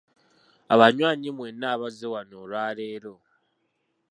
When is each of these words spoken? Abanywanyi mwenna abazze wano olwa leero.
Abanywanyi 0.73 1.29
mwenna 1.37 1.65
abazze 1.75 2.05
wano 2.13 2.35
olwa 2.43 2.65
leero. 2.77 3.13